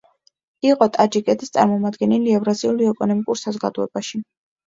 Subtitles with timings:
[0.67, 4.25] იყო ტაჯიკეთის წარმომადგენელი ევრაზიული ეკონომიკურ საზოგადოებაში.